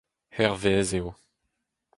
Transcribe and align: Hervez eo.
Hervez 0.37 0.89
eo. 0.99 1.09